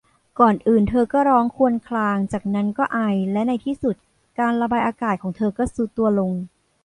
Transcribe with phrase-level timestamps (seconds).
[0.39, 2.99] ก่อนอื่นเธอก็ร้องครวญครางจากนั้นก็ไอ
[3.31, 3.95] และในที่สุด
[4.39, 6.31] การระบายอากาศของเธอก็ทรุดตัวลง